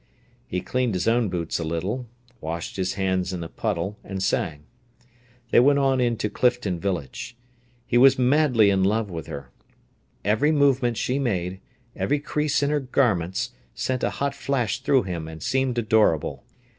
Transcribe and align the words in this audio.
He 0.47 0.61
cleaned 0.61 0.95
his 0.95 1.07
own 1.07 1.29
boots 1.29 1.59
a 1.59 1.63
little, 1.63 2.07
washed 2.39 2.75
his 2.75 2.95
hands 2.95 3.31
in 3.33 3.43
a 3.43 3.47
puddle, 3.47 3.99
and 4.03 4.23
sang. 4.23 4.63
They 5.51 5.59
went 5.59 5.77
on 5.77 6.01
into 6.01 6.27
Clifton 6.27 6.79
village. 6.79 7.37
He 7.85 7.99
was 7.99 8.17
madly 8.17 8.71
in 8.71 8.83
love 8.83 9.11
with 9.11 9.27
her; 9.27 9.51
every 10.25 10.51
movement 10.51 10.97
she 10.97 11.19
made, 11.19 11.59
every 11.95 12.17
crease 12.19 12.63
in 12.63 12.71
her 12.71 12.79
garments, 12.79 13.51
sent 13.75 14.03
a 14.03 14.09
hot 14.09 14.33
flash 14.33 14.79
through 14.81 15.03
him 15.03 15.27
and 15.27 15.43
seemed 15.43 15.77
adorable. 15.77 16.45